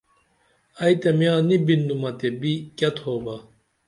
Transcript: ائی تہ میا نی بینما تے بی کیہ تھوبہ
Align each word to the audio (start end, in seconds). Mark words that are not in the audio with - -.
ائی 0.81 0.95
تہ 1.01 1.09
میا 1.17 1.33
نی 1.47 1.55
بینما 1.65 2.09
تے 2.19 2.27
بی 2.39 2.53
کیہ 2.77 2.89
تھوبہ 2.97 3.35